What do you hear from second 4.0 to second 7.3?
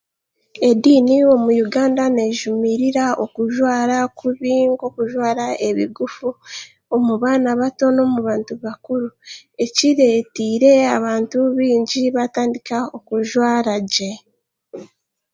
kubi, okujwara ebigufu omu